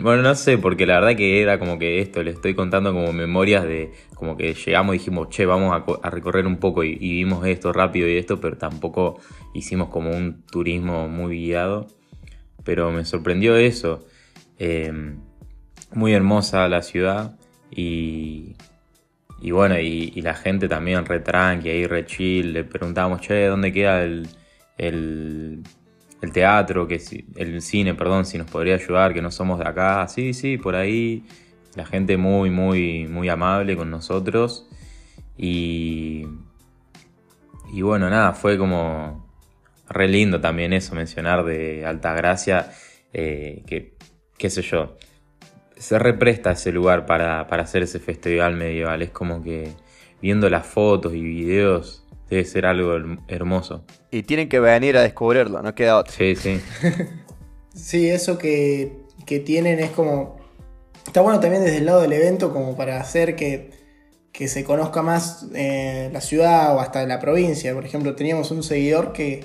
[0.00, 3.12] Bueno, no sé, porque la verdad que era como que esto, le estoy contando como
[3.12, 7.44] memorias de como que llegamos y dijimos, che, vamos a, recorrer un poco y, vimos
[7.46, 9.18] esto rápido y esto, pero tampoco
[9.54, 11.88] hicimos como un turismo muy guiado.
[12.62, 14.06] Pero me sorprendió eso.
[14.56, 15.18] Em,
[15.94, 17.36] muy hermosa la ciudad
[17.68, 18.54] y,
[19.40, 22.52] y bueno, y, la gente también re tranqui, ahí re chill.
[22.52, 24.28] Le preguntábamos, che, ¿dónde queda el
[24.78, 25.62] el
[26.30, 27.00] teatro, que
[27.34, 30.06] el cine, perdón, si nos podría ayudar, que no somos de acá.
[30.06, 31.24] Sí, sí, por ahí.
[31.74, 34.68] La gente muy, muy, muy amable con nosotros.
[35.36, 36.26] Y,
[37.72, 39.26] y bueno, nada, fue como
[39.88, 42.70] re lindo también eso, mencionar de Altagracia,
[43.12, 43.96] eh, que,
[44.38, 44.96] qué sé yo,
[45.76, 49.02] se represta ese lugar para, para hacer ese festival medieval.
[49.02, 49.72] Es como que
[50.20, 52.01] viendo las fotos y videos
[52.32, 52.94] Debe ser algo
[53.28, 53.84] hermoso.
[54.10, 56.14] Y tienen que venir a descubrirlo, no queda otro.
[56.16, 56.62] Sí, sí.
[57.74, 59.02] sí, eso que,
[59.44, 60.38] tienen es como...
[61.06, 63.70] Está bueno también desde el lado del evento como para hacer que,
[64.32, 67.74] se conozca más eh, la ciudad o hasta la provincia.
[67.74, 69.44] Por ejemplo, teníamos un seguidor que,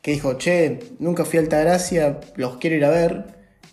[0.00, 3.24] que dijo, che, nunca fui a Altagracia, los quiero ir a ver.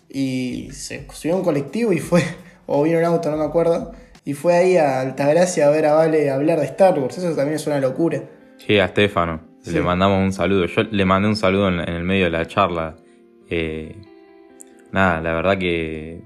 [0.08, 2.24] y se subió a un colectivo y fue,
[2.66, 3.92] o vino un auto, no me acuerdo,
[4.24, 7.18] y fue ahí a Altagracia a ver a Vale hablar de Star Wars.
[7.18, 8.24] Eso también es una locura.
[8.58, 9.40] Sí, a Estefano.
[9.60, 9.72] Sí.
[9.72, 10.66] Le mandamos un saludo.
[10.66, 12.96] Yo le mandé un saludo en, en el medio de la charla.
[13.48, 13.96] Eh,
[14.92, 16.22] nada, la verdad que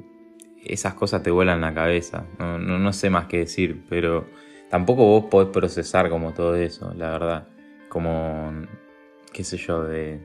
[0.64, 2.27] esas cosas te vuelan la cabeza.
[2.38, 4.27] No, no, no sé más qué decir, pero
[4.71, 7.49] tampoco vos podés procesar como todo eso, la verdad.
[7.88, 8.53] Como,
[9.33, 10.21] qué sé yo, de,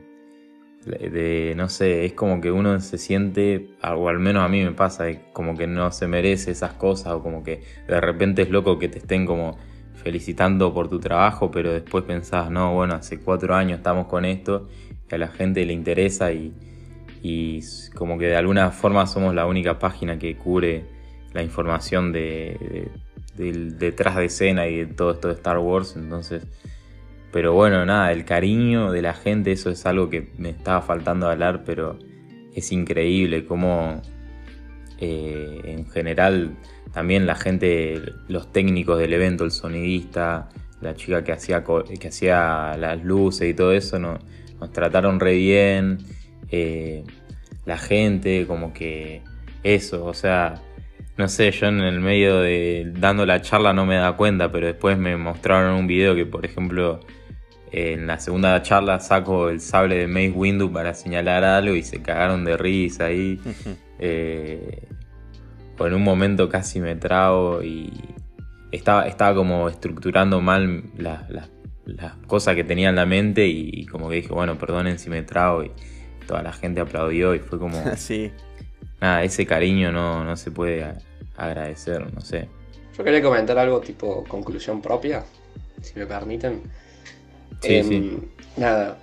[0.85, 4.71] de, no sé, es como que uno se siente, o al menos a mí me
[4.71, 8.79] pasa, como que no se merece esas cosas, o como que de repente es loco
[8.79, 9.57] que te estén como
[9.97, 14.69] felicitando por tu trabajo, pero después pensás, no, bueno, hace cuatro años estamos con esto,
[15.09, 16.53] y a la gente le interesa y,
[17.93, 20.85] como que de alguna forma somos la única página que cubre
[21.33, 22.89] la información de,
[23.35, 26.43] detrás de escena y de todo esto de Star Wars, entonces...
[27.29, 31.29] Pero bueno, nada, el cariño de la gente, eso es algo que me estaba faltando
[31.29, 31.99] hablar, pero
[32.55, 34.01] es increíble cómo
[34.99, 36.55] eh, en general
[36.97, 40.49] también la gente, los técnicos del evento, el sonidista,
[40.81, 44.17] la chica que hacía, que hacía las luces y todo eso, no-
[44.59, 45.99] nos trataron re bien.
[46.49, 47.03] eh,
[47.67, 49.21] la gente, como que
[49.61, 50.55] eso, o sea,
[51.17, 54.65] no sé, yo en el medio de dando la charla no me da cuenta, pero
[54.65, 56.99] después me mostraron un video que, por ejemplo,
[57.71, 62.01] en la segunda charla saco el sable de Mace Windu para señalar algo y se
[62.01, 63.39] cagaron de risa ahí.
[63.99, 64.83] Eh,
[65.77, 67.91] o en un momento casi me trago y
[68.71, 71.29] estaba, estaba como estructurando mal las,
[71.85, 75.23] las cosas que tenía en la mente y como que dije, bueno, perdonen si me
[75.23, 75.71] trago y
[76.27, 78.31] toda la gente aplaudió y fue como, sí.
[78.99, 80.97] nada, ese cariño no, no se puede a-
[81.37, 82.47] agradecer, no sé.
[82.97, 85.23] Yo quería comentar algo tipo conclusión propia,
[85.81, 86.61] si me permiten.
[87.61, 88.19] Sí, Em, sí.
[88.57, 88.97] Nada,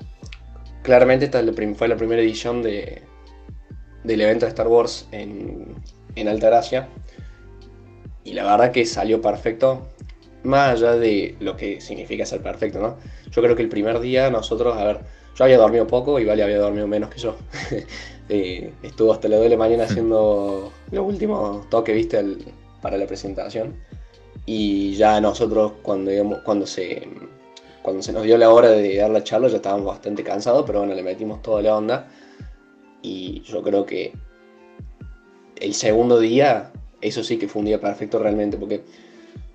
[0.82, 3.02] claramente esta la fue la primera edición de,
[4.02, 5.74] del evento de Star Wars en,
[6.16, 6.88] en Altagracia.
[8.24, 9.88] Y la verdad que salió perfecto,
[10.44, 12.96] más allá de lo que significa ser perfecto, ¿no?
[13.30, 15.00] Yo creo que el primer día nosotros, a ver,
[15.36, 17.36] yo había dormido poco y Vale había dormido menos que yo.
[18.30, 22.38] Eh, estuvo hasta las 2 de la mañana haciendo los últimos toques, viste, al-
[22.80, 23.76] para la presentación.
[24.46, 26.10] Y ya nosotros cuando,
[26.42, 27.06] cuando, se,
[27.82, 30.78] cuando se nos dio la hora de dar la charla ya estábamos bastante cansados, pero
[30.78, 32.08] bueno, le metimos toda la onda.
[33.02, 34.14] Y yo creo que
[35.60, 38.82] el segundo día, eso sí que fue un día perfecto realmente, porque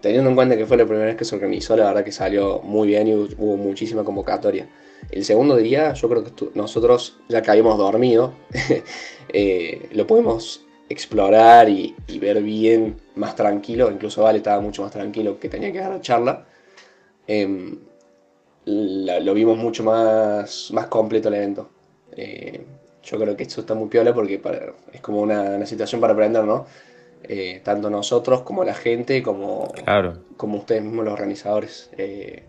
[0.02, 2.60] teniendo en cuenta que fue la primera vez que se organizó, la verdad que salió
[2.62, 4.70] muy bien y hubo- muchísima convocatoria.
[5.12, 8.34] El segundo día, yo creo que nosotros, ya que habíamos dormido,
[9.34, 13.92] eh, lo pudimos explorar y, ver bien más tranquilo.
[13.92, 16.46] Incluso Vale estaba mucho más tranquilo que tenía que dar la charla.
[17.28, 17.78] Em,
[18.66, 21.70] lo vimos mucho más, más completo el evento.
[22.16, 22.64] Eh,
[23.04, 26.14] yo creo que esto está muy piola porque para- es como una, una situación para
[26.14, 26.66] aprender, ¿no?
[27.24, 31.90] Eh, tanto nosotros como la gente, como, Claro, como ustedes mismos los organizadores.
[31.98, 32.44] Eh,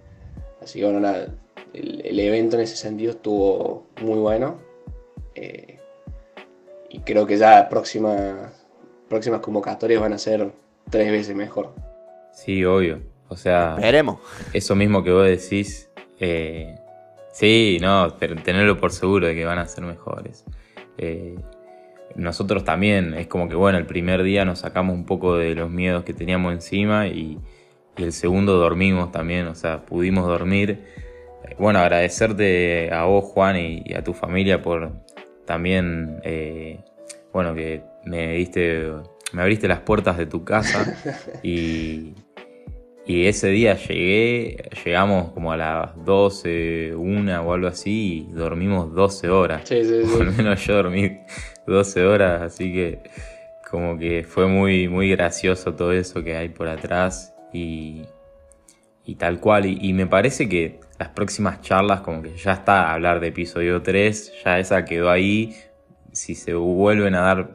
[0.62, 1.26] así que bueno, nada,
[1.72, 4.58] el, el evento en ese sentido estuvo muy bueno.
[5.34, 5.78] Eh,
[6.88, 8.52] y creo que ya próximas,
[9.08, 10.50] próximas convocatorias van a ser
[10.90, 11.72] tres veces mejor.
[12.32, 13.00] sí, obvio.
[13.28, 14.18] O sea, Veremos.
[14.52, 16.74] eso mismo que vos decís, eh,
[17.32, 20.44] sí, no, tenerlo por seguro de que van a ser mejores.
[20.98, 21.36] Eh,
[22.16, 25.70] nosotros también, es como que bueno, el primer día nos sacamos un poco de los
[25.70, 27.38] miedos que teníamos encima y,
[27.96, 30.84] y el segundo dormimos también, o sea, pudimos dormir.
[31.44, 34.92] Eh, Bueno, agradecerte a vos, Juan, y, y a tu familia por
[35.50, 36.78] también, eh,
[37.32, 38.92] bueno, que me diste,
[39.32, 40.96] me abriste las puertas de tu casa
[41.42, 42.14] y,
[43.10, 48.94] y ese día llegué, llegamos como a las 12, una o algo así, y dormimos
[48.94, 49.62] 12 horas.
[49.64, 50.20] Sí, sí, sí.
[50.20, 51.18] Al menos yo dormí
[51.66, 53.00] 12 horas, así que
[53.68, 58.02] como que fue muy, muy gracioso todo eso que hay por atrás y,
[59.04, 59.66] y tal cual.
[59.66, 63.82] Y, y me parece que las próximas charlas, como que ya está hablar de episodio
[63.82, 65.56] 3, ya esa quedó ahí.
[66.12, 67.50] Si se vuelven a dar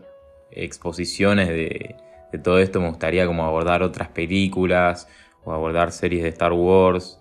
[0.52, 1.96] exposiciones de,
[2.34, 5.08] de todo esto, me gustaría como abordar otras películas
[5.46, 7.20] o abordar series de Star Wars.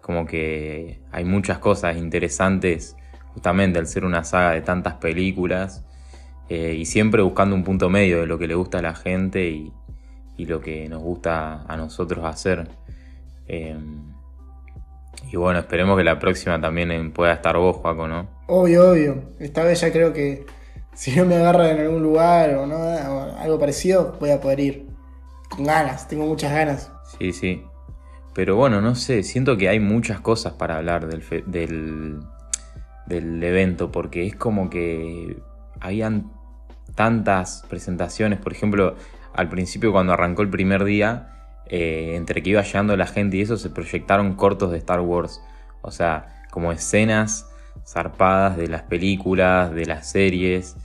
[0.00, 2.96] Como que hay muchas cosas interesantes
[3.32, 5.84] justamente al ser una saga de tantas películas
[6.48, 9.48] eh, y siempre buscando un punto medio de lo que le gusta a la gente
[9.48, 9.72] y,
[10.36, 12.68] lo que nos gusta a nosotros hacer.
[13.46, 13.76] Eh,
[15.30, 18.28] y bueno, esperemos que la próxima también eh, pueda estar vos, Juaco, ¿no?
[18.48, 19.22] Obvio, obvio.
[19.38, 20.44] Esta vez ya creo que
[20.94, 24.60] si no me agarra en algún lugar o, no, o algo parecido, voy a poder
[24.60, 24.86] ir.
[25.48, 26.90] Con ganas, tengo muchas ganas.
[27.18, 27.62] Sí, sí.
[28.34, 32.20] Pero bueno, no sé, siento que hay muchas cosas para hablar del, fe- del,
[33.06, 35.38] del evento, porque es como que
[35.80, 36.32] habían
[36.96, 38.40] tantas presentaciones.
[38.40, 38.96] Por ejemplo,
[39.34, 41.30] al principio cuando arrancó el primer día,
[41.66, 45.40] eh, entre que iba llegando la gente y eso, se proyectaron cortos de Star Wars.
[45.82, 47.48] O sea, como escenas
[47.86, 50.76] zarpadas de las películas, de las series.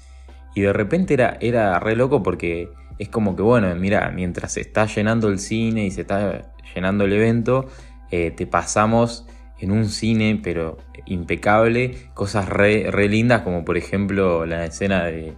[0.54, 4.62] Y de repente era, era re loco porque es como que, bueno, mira, mientras se
[4.62, 7.68] está llenando el cine y se está llenando el evento,
[8.12, 9.26] eh, te pasamos
[9.60, 15.34] en un cine, pero impecable, cosas re, lindas, como por ejemplo la escena de,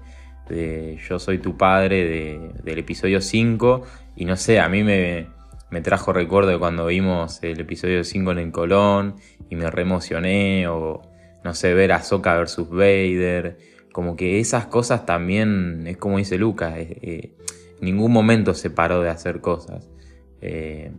[1.07, 3.83] Yo soy tu padre del episodio 5,
[4.15, 5.27] y no sé, a mí me,
[5.69, 9.15] me trajo recuerdo de cuando vimos el episodio 5 en el Colón,
[9.49, 11.01] y me re emocioné, o
[11.43, 13.57] no sé, ver a Soka versus Vader,
[13.91, 17.31] como que esas cosas también, es como dice Lucas, eh, eh,
[17.79, 19.89] en ningún momento se paró de hacer cosas.
[20.41, 20.91] Eh,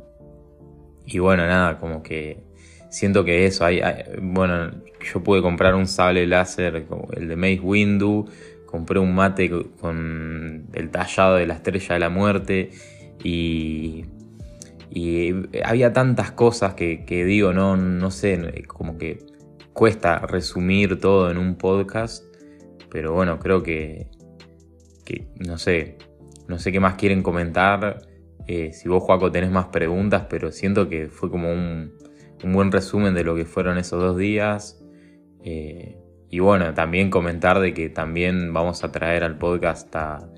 [1.07, 2.43] y bueno, nada, como que
[2.91, 3.81] siento que eso, hay,
[4.21, 8.27] bueno, yo pude comprar un sable láser, el de Mace Windu,
[8.67, 9.51] compré un mate
[9.81, 12.71] con el tallado de la estrella de la muerte
[13.25, 14.05] y,
[14.91, 19.19] y había tantas cosas que, que, digo, no, no sé, como que
[19.73, 22.25] cuesta resumir todo en un podcast,
[22.93, 24.07] pero bueno, creo que,
[25.07, 25.97] que no sé,
[26.47, 28.03] no sé qué más quieren comentar.
[28.47, 31.95] Eh, si vos, Juaco, tenés más preguntas, pero siento que fue como un,
[32.45, 34.85] buen resumen de lo que fueron esos dos días.
[35.43, 35.97] Eh,
[36.29, 40.29] y bueno, también comentar de que también vamos a traer al podcast a,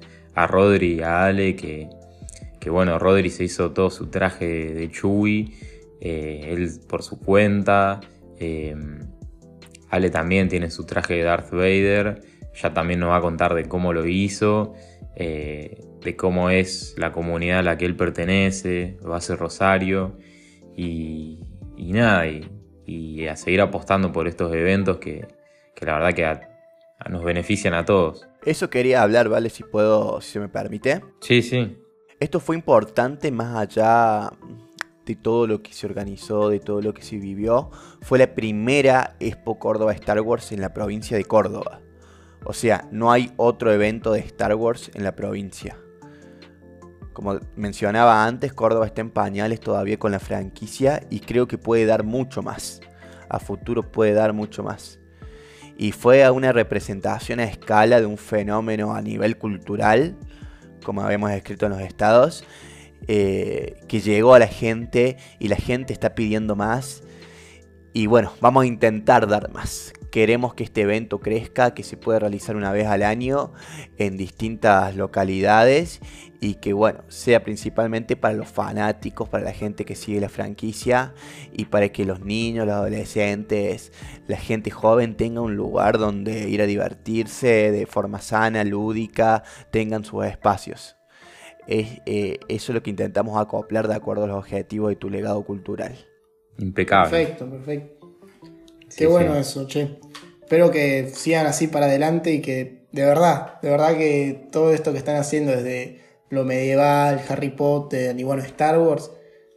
[0.47, 1.89] Rodri y a Ale, que,
[2.61, 5.51] que, bueno, Rodri se hizo todo su traje de Chewie,
[6.01, 8.01] eh, él por su cuenta.
[9.91, 12.21] Ale también tiene su traje de Darth Vader,
[12.55, 14.75] ya también nos va a contar de cómo lo hizo
[16.05, 20.19] de cómo es la comunidad a la que él pertenece, base Rosario,
[20.77, 21.41] y,
[21.79, 25.27] nada, y, a seguir apostando por estos eventos que,
[25.81, 28.29] la verdad que nos benefician a todos.
[28.45, 29.49] Eso quería hablar, ¿vale?
[29.49, 31.03] Si puedo, si se me permite.
[31.21, 31.79] Sí, sí.
[32.21, 34.31] Esto fue importante más allá
[35.05, 37.71] de todo lo que se organizó, de todo lo que se vivió.
[38.03, 41.81] Fue la primera Expo Córdoba Star Wars en la provincia de Córdoba.
[42.45, 45.77] O sea, no hay otro evento de Star Wars en la provincia.
[47.13, 51.87] Como mencionaba antes, Córdoba está en pañales todavía con la franquicia y creo que puede
[51.87, 52.81] dar mucho más.
[53.29, 54.99] A futuro puede dar mucho más.
[55.77, 60.17] Y fue una representación a escala de un fenómeno a nivel cultural,
[60.85, 62.45] como habíamos escrito en los estados,
[63.07, 67.03] eh, que llegó a la gente y la gente está pidiendo más.
[67.93, 69.93] Y bueno, vamos a intentar dar más.
[70.15, 73.53] Queremos que este evento crezca, que se pueda realizar una vez al año
[73.99, 75.99] en distintas localidades
[76.41, 81.15] y que bueno, sea principalmente para los fanáticos, para la gente que sigue la franquicia
[81.53, 83.91] y para que los niños, los adolescentes,
[84.29, 90.05] la gente joven tenga un lugar donde ir a divertirse de forma sana, lúdica, tengan
[90.05, 90.95] sus espacios.
[91.67, 95.11] Es, eh, eso es lo que intentamos acoplar de acuerdo a los objetivos de tu
[95.11, 95.97] legado cultural.
[96.59, 97.11] Impecable.
[97.11, 97.94] Perfecto, perfecto.
[98.97, 99.99] Qué bueno eso, che.
[100.41, 104.93] Espero que sigan así para adelante y que de verdad, de verdad que todo esto
[104.93, 109.11] que están haciendo desde lo medieval, Harry Potter y bueno, Star Wars,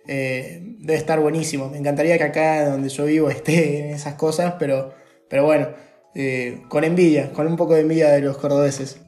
[0.07, 1.69] eh, debe estar buenísimo.
[1.69, 4.93] Me encantaría que acá donde yo vivo esté en esas cosas, pero,
[5.29, 5.69] pero bueno,
[6.15, 9.01] eh, con envidia, con un poco de envidia de los cordobeses.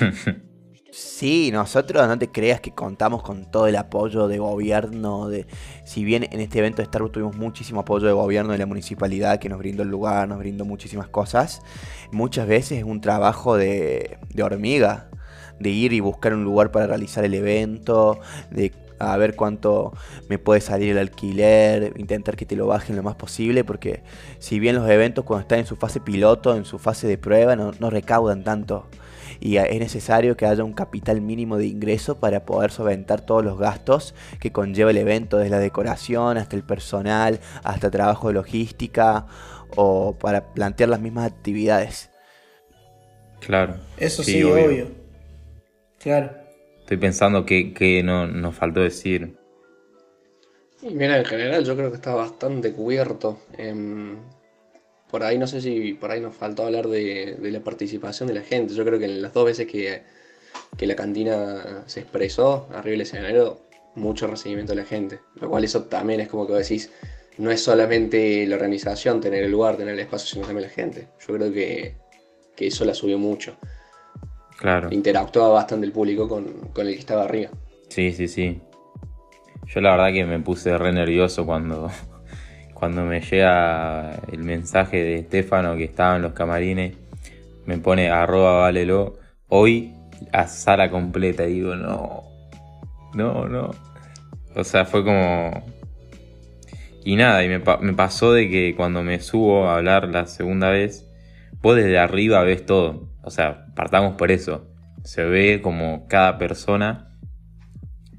[0.98, 5.28] Sí, nosotros no te creas que contamos con todo el apoyo de gobierno.
[5.28, 5.46] De,
[5.84, 8.64] si bien en este evento de Star Wars tuvimos muchísimo apoyo de gobierno de la
[8.64, 11.60] municipalidad que nos brindó el lugar, nos brindó muchísimas cosas,
[12.12, 15.10] muchas veces es un trabajo de, de hormiga,
[15.60, 18.18] de ir y buscar un lugar para realizar el evento,
[18.50, 19.92] de a ver cuánto
[20.30, 24.02] me puede salir el alquiler, intentar que te lo bajen lo más posible, porque
[24.38, 27.54] si bien los eventos cuando están en su fase piloto, en su fase de prueba,
[27.54, 28.86] no recaudan tanto
[29.40, 33.58] y es necesario que haya un capital mínimo de ingreso para poder solventar todos los
[33.58, 39.26] gastos que conlleva el evento, desde la decoración hasta el personal, hasta trabajo de logística
[39.76, 42.10] o para plantear las mismas actividades.
[43.40, 43.76] Claro.
[43.96, 44.88] Eso sí, obvio.
[45.98, 46.30] Claro.
[46.80, 49.36] Estoy pensando que, no, nos faltó decir.
[50.82, 53.40] Mira, en general yo creo que está bastante cubierto.
[53.58, 54.16] Em,
[55.10, 58.42] por ahí no sé si por ahí nos faltó hablar de, la participación de la
[58.42, 58.74] gente.
[58.74, 60.02] Yo creo que en las dos veces que,
[60.78, 63.60] la cantina se expresó arriba del escenario,
[63.94, 65.20] mucho recibimiento de la gente.
[65.40, 66.90] Lo cual eso también es como que decís,
[67.38, 71.08] no es solamente la organización, tener el lugar, tener el espacio, sino también la gente.
[71.26, 71.94] Yo creo que,
[72.58, 73.56] eso la subió mucho.
[74.58, 74.88] Claro.
[74.90, 77.50] Interactuaba bastante el público con, con el que estaba arriba.
[77.88, 78.60] Sí, sí, sí.
[79.66, 81.90] Yo la verdad que me puse re nervioso cuando
[82.78, 86.94] cuando me llega el mensaje de Estefano que estaba en los camarines,
[87.64, 89.14] me pone arroba valelo
[89.48, 89.94] hoy
[90.30, 91.46] a sala completa.
[91.46, 92.24] Y digo, no,
[93.14, 93.70] no, no.
[94.54, 95.64] O sea, fue como...
[97.02, 101.08] Y nada, y me, pasó de que cuando me subo a hablar la segunda vez,
[101.62, 103.08] vos desde arriba ves todo.
[103.22, 104.68] O sea, partamos por eso.
[105.02, 107.16] Se ve como cada persona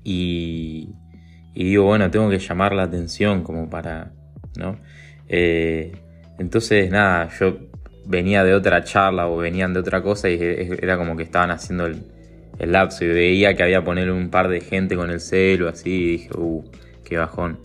[0.04, 0.96] y,
[1.54, 4.14] y digo, bueno, tengo que llamar la atención como para,
[5.28, 5.92] Eh,
[6.40, 7.58] entonces, nada, yo
[8.06, 10.38] venía de otra charla o venían de otra cosa y
[10.82, 12.04] era como que estaban haciendo el,
[12.60, 15.90] el lapso y veía que había poner un par de gente con el celo así
[15.90, 16.64] y dije, uh,
[17.04, 17.60] qué bajón.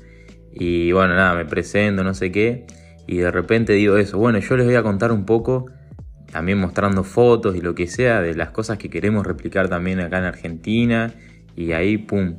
[0.52, 2.66] Y bueno, nada, me presento, no sé qué,
[3.06, 5.66] y de repente digo eso, bueno, yo les voy a contar un poco,
[6.30, 10.18] también mostrando fotos y lo que sea, de las cosas que queremos replicar también acá
[10.18, 11.14] en Argentina,
[11.56, 12.36] y ahí, pum,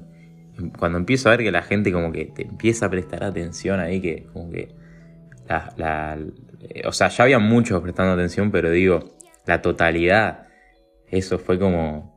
[0.78, 4.02] cuando empiezo a ver que la gente como que te empieza a prestar atención ahí,
[4.02, 4.70] que como que
[5.48, 6.18] la,
[6.86, 9.12] o sea, ya había muchos prestando atención, pero digo,
[9.46, 10.48] la totalidad,
[11.08, 12.14] eso fue como,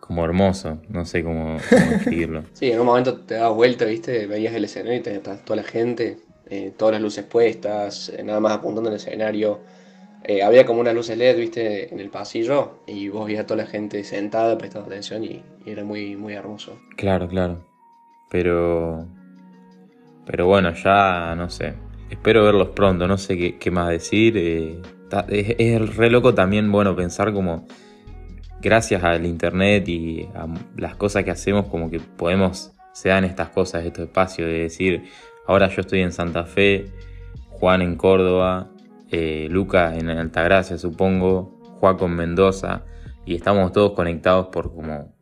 [0.00, 2.44] como hermoso, no sé cómo, decirlo.
[2.52, 5.62] sí, en un momento te das vuelta, viste, veías el escenario y te toda la
[5.62, 6.18] gente,
[6.48, 9.60] eh, todas las luces puestas, eh, nada más apuntando el escenario.
[10.26, 13.62] Eh, había como unas luces LED, viste, en el pasillo y vos veías a toda
[13.62, 16.78] la gente sentada prestando atención y, era muy, muy hermoso.
[16.96, 17.64] Claro, claro.
[18.30, 19.06] Pero...
[20.26, 21.74] Pero bueno, ya no sé.
[22.08, 24.36] Espero verlos pronto, no sé qué, más decir.
[24.38, 24.80] Eh,
[25.28, 27.66] es, es, re loco también, bueno, pensar como
[28.62, 30.46] gracias al internet y a
[30.76, 35.04] las cosas que hacemos, como que podemos, se dan estas cosas, estos espacios de decir,
[35.46, 36.86] ahora yo estoy en Santa Fe,
[37.50, 38.70] Juan en Córdoba,
[39.16, 42.82] eh, Luca en Altagracia, supongo, Juan con Mendoza,
[43.24, 45.14] y estamos todos conectados por como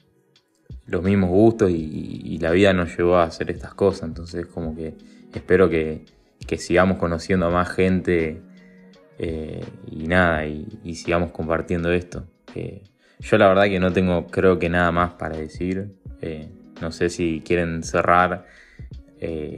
[0.87, 4.95] los mismos gustos y, la vida nos llevó a hacer estas cosas, entonces como que
[5.35, 6.07] espero que,
[6.57, 8.41] sigamos conociendo a más gente
[9.19, 12.25] eh, y nada, y, sigamos compartiendo esto.
[13.21, 16.49] yo la verdad que no tengo creo que nada más para decir, eh,
[16.81, 18.47] no sé si quieren cerrar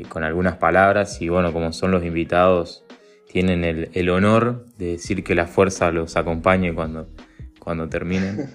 [0.08, 2.83] con algunas palabras y bueno, como son los invitados,
[3.34, 7.08] tienen el, honor de decir que la fuerza los acompañe cuando,
[7.58, 8.48] cuando terminen.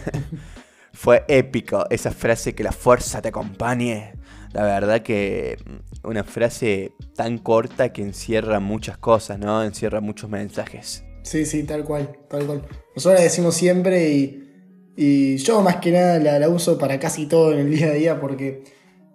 [0.92, 4.14] Fue épico esa frase que la fuerza te acompañe.
[4.52, 9.62] La verdad que mm, una frase tan corta que encierra muchas cosas, ¿no?
[9.62, 11.04] Encierra muchos mensajes.
[11.22, 12.62] Sí, sí, tal cual, tal cual.
[12.96, 14.08] Nosotros la decimos siempre
[14.96, 17.92] y, yo más que nada la, la, uso para casi todo en el día a
[17.92, 18.64] día porque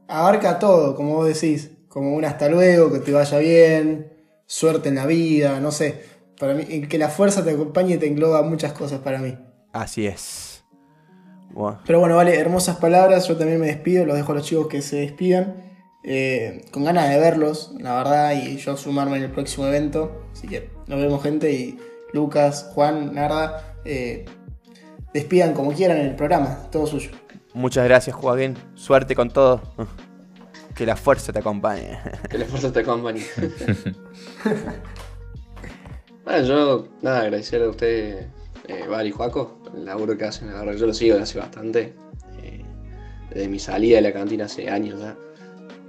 [0.07, 1.71] abarca todo, como vos decís.
[1.89, 4.10] Como un hasta luego, que te vaya bien,
[4.51, 6.03] suerte en la vida, no sé.
[6.37, 9.37] Para mí, que la fuerza te acompañe te engloba muchas cosas para mí.
[9.71, 10.65] Así es.
[11.85, 13.27] Pero bueno, vale, hermosas palabras.
[13.27, 15.55] Yo también me despido, los dejo a los chicos que se despidan.
[16.03, 20.25] Eh, con ganas de verlos, la verdad, y yo sumarme en el próximo evento.
[20.33, 21.53] Así que nos vemos, gente.
[21.53, 21.79] Y
[22.11, 24.25] Lucas, Juan, Narda, eh,
[25.13, 27.11] despidan como quieran en el programa, todo suyo.
[27.53, 28.57] Muchas gracias, Joaquín.
[28.75, 29.61] Suerte con todo.
[30.81, 31.99] Que la fuerza te acompañe.
[32.27, 33.23] Que la fuerza te acompañe.
[36.25, 38.25] bueno, yo, nada, agradecer a usted,
[38.67, 40.49] eh, Val y Juaco, el laburo que hacen.
[40.49, 41.93] Yo lo sigo desde hace bastante.
[42.41, 42.65] Eh,
[43.29, 45.15] desde mi salida de la cantina hace años ya.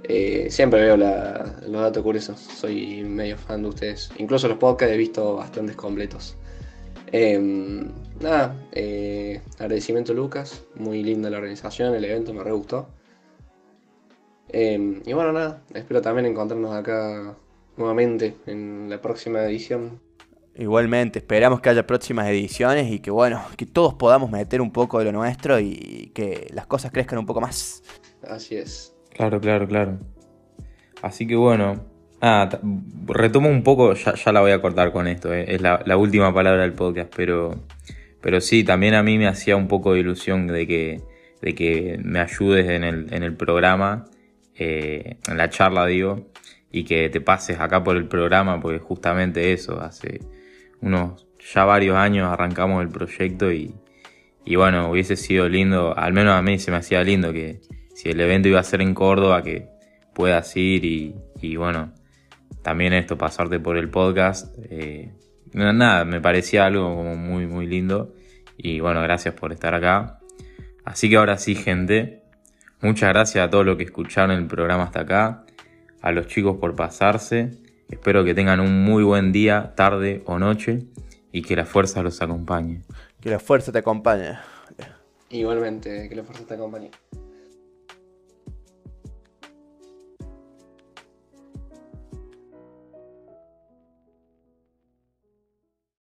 [0.03, 2.39] Eh, siempre veo los datos curiosos.
[2.39, 4.11] Soy medio fan de ustedes.
[4.19, 6.37] Incluso los podcasts he visto bastantes completos.
[7.11, 7.91] Em,
[8.21, 10.61] nada, eh, agradecimiento Lucas.
[10.75, 12.89] Muy linda la organización, el evento me re gustó.
[14.53, 17.35] Em, y bueno, nada, espero también encontrarnos acá
[17.75, 19.99] nuevamente en la próxima edición.
[20.55, 24.99] Igualmente, esperamos que haya próximas ediciones y que bueno, que todos podamos meter un poco
[24.99, 27.81] de lo nuestro y que las cosas crezcan un poco más.
[28.27, 28.95] Así es.
[29.09, 29.97] Claro, claro, claro.
[31.01, 31.83] Así que bueno,
[33.07, 36.61] retomo un poco, ya, la voy a cortar con esto, eh, es la, última palabra
[36.61, 37.55] del podcast, pero,
[38.21, 41.01] pero sí, también a mí me hacía un poco de ilusión de que,
[41.41, 44.05] de que me ayudes en el, en el programa
[44.55, 46.31] eh, en la charla digo,
[46.71, 50.19] y que te pases acá por el programa, porque justamente eso, hace
[50.81, 53.73] unos ya varios años arrancamos el proyecto y,
[54.45, 57.61] y bueno, hubiese sido lindo, al menos a mí se me hacía lindo que
[57.93, 59.67] si el evento iba a ser en Córdoba, que
[60.13, 61.93] puedas ir y, y bueno,
[62.63, 64.55] también esto, pasarte por el podcast.
[64.69, 65.11] Eh,
[65.53, 68.15] nada, me parecía algo como muy, muy lindo.
[68.57, 70.19] Y bueno, gracias por estar acá.
[70.85, 72.22] Así que ahora sí, gente,
[72.83, 75.45] Muchas gracias a todos los que escucharon el programa hasta acá,
[76.01, 77.51] a los chicos por pasarse.
[77.89, 80.83] Espero que tengan un muy buen día, tarde o noche
[81.31, 82.81] y que la fuerza los acompañe.
[83.21, 84.37] Que la fuerza te acompañe.
[85.29, 86.91] Igualmente, que la fuerza te acompañe.